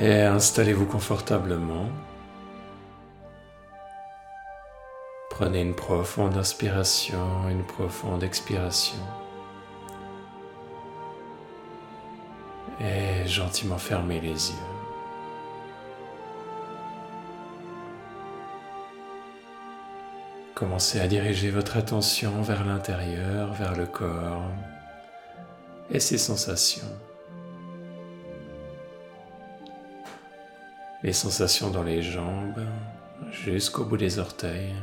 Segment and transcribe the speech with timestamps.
[0.00, 1.88] Et installez-vous confortablement.
[5.30, 8.98] Prenez une profonde inspiration, une profonde expiration.
[12.80, 14.76] Et gentiment fermez les yeux.
[20.54, 24.50] Commencez à diriger votre attention vers l'intérieur, vers le corps
[25.90, 26.88] et ses sensations.
[31.02, 32.66] Les sensations dans les jambes
[33.30, 34.74] jusqu'au bout des orteils.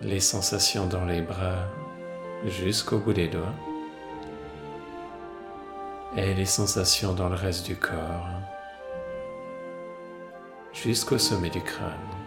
[0.00, 1.66] Les sensations dans les bras
[2.46, 3.54] jusqu'au bout des doigts.
[6.16, 8.26] Et les sensations dans le reste du corps
[10.72, 12.17] jusqu'au sommet du crâne.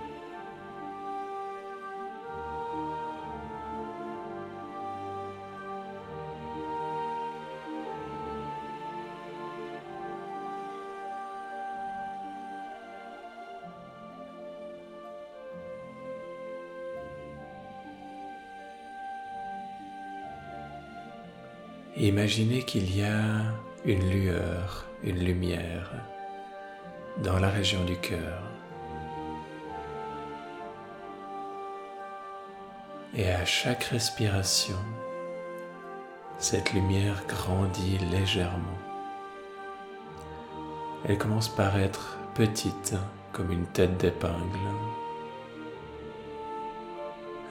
[22.02, 23.44] Imaginez qu'il y a
[23.86, 25.92] une lueur, une lumière
[27.22, 28.42] dans la région du cœur.
[33.16, 34.80] Et à chaque respiration,
[36.40, 38.80] cette lumière grandit légèrement.
[41.08, 42.96] Elle commence par être petite
[43.32, 44.58] comme une tête d'épingle.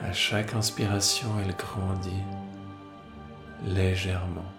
[0.03, 2.25] À chaque inspiration, elle grandit
[3.65, 4.53] légèrement.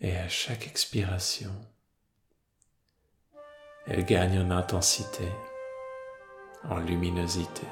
[0.00, 1.50] Et à chaque expiration,
[3.86, 5.28] elle gagne en intensité,
[6.68, 7.66] en luminosité.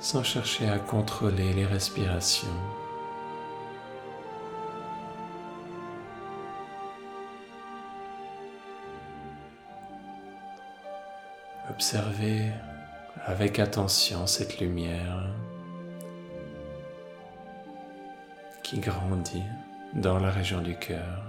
[0.00, 2.48] Sans chercher à contrôler les respirations,
[11.78, 12.50] Observez
[13.24, 15.28] avec attention cette lumière
[18.64, 19.44] qui grandit
[19.94, 21.22] dans la région du cœur.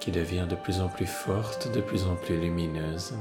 [0.00, 3.14] qui devient de plus en plus forte, de plus en plus lumineuse.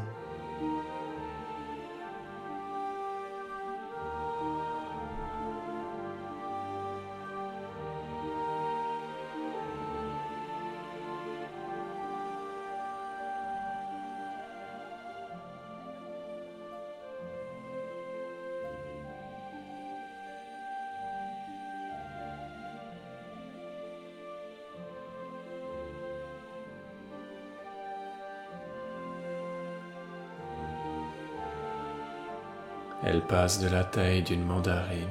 [33.07, 35.07] Elle passe de la taille d'une mandarine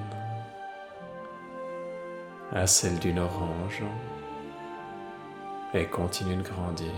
[2.50, 3.84] à celle d'une orange
[5.74, 6.92] et continue de grandir.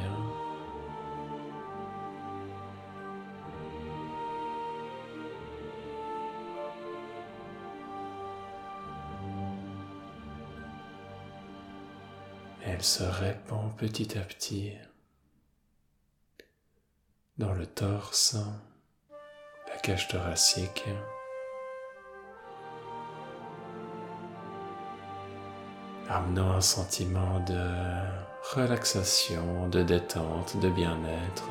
[12.64, 14.72] Elle se répand petit à petit
[17.36, 18.38] dans le torse
[19.94, 20.84] thoracique.
[26.08, 27.58] amenant un sentiment de
[28.54, 31.48] relaxation, de détente, de bien-être.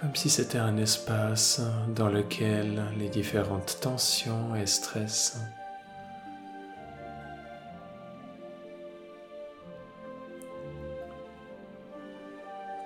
[0.00, 5.40] Comme si c'était un espace dans lequel les différentes tensions et stress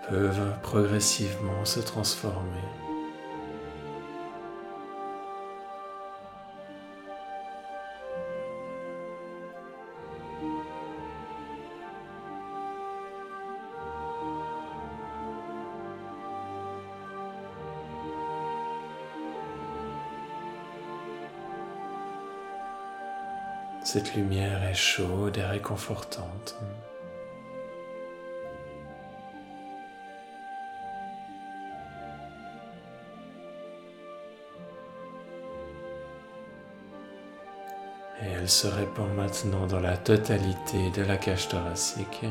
[0.09, 2.92] peuvent progressivement se transformer.
[23.85, 26.57] Cette lumière est chaude et réconfortante.
[38.23, 42.25] Et elle se répand maintenant dans la totalité de la cage thoracique.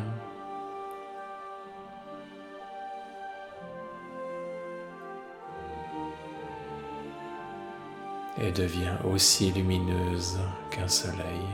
[8.38, 10.40] Et devient aussi lumineuse
[10.70, 11.46] qu'un soleil.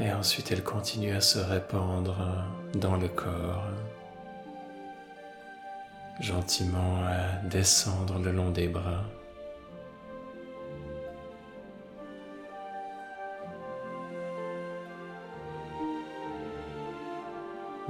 [0.00, 2.16] Et ensuite, elle continue à se répandre
[2.74, 3.64] dans le corps,
[6.20, 9.04] gentiment à descendre le long des bras.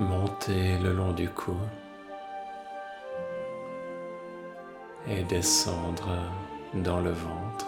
[0.01, 1.55] monter le long du cou
[5.06, 6.09] et descendre
[6.73, 7.67] dans le ventre.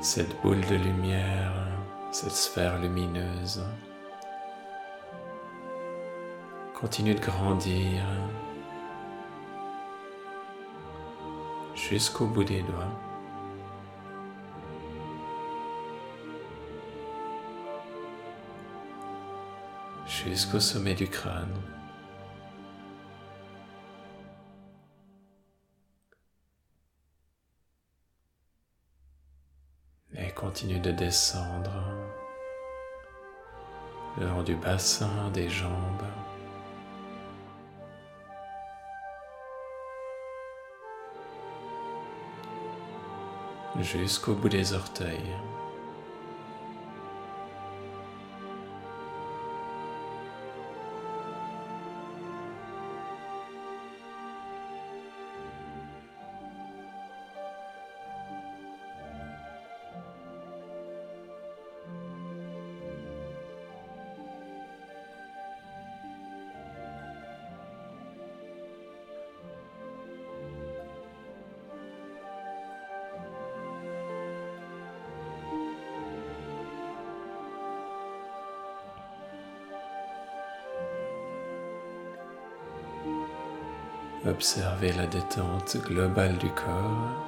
[0.00, 1.52] Cette boule de lumière,
[2.12, 3.62] cette sphère lumineuse
[6.74, 8.02] continue de grandir
[11.74, 12.92] jusqu'au bout des doigts.
[20.24, 21.54] jusqu'au sommet du crâne.
[30.38, 31.72] Continue de descendre
[34.20, 35.72] le long du bassin, des jambes.
[43.80, 45.36] jusqu'au bout des orteils.
[84.28, 87.26] Observez la détente globale du corps.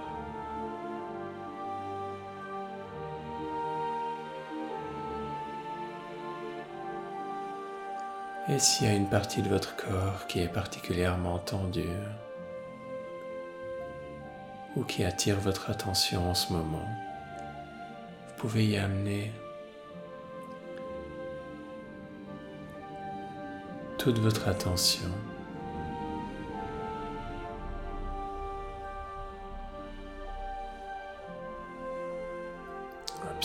[8.49, 11.89] Et s'il y a une partie de votre corps qui est particulièrement tendue
[14.77, 16.89] ou qui attire votre attention en ce moment,
[18.29, 19.33] vous pouvez y amener
[23.97, 25.09] toute votre attention.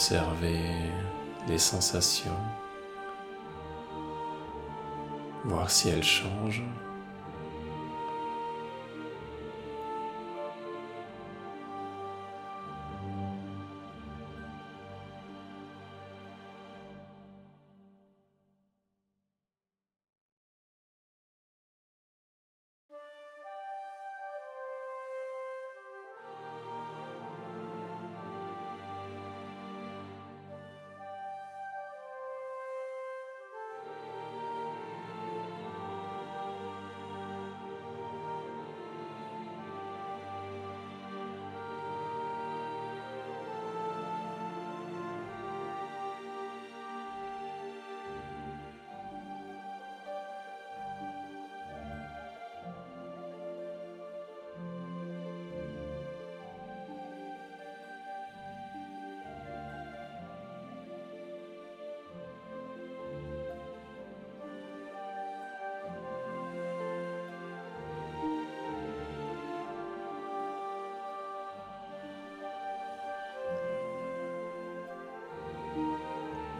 [0.07, 0.59] Observez
[1.47, 2.37] les sensations,
[5.45, 6.61] voir si elles changent.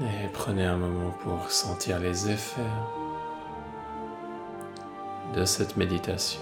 [0.02, 2.62] Et prenez un moment pour sentir les effets
[5.34, 6.42] de cette méditation.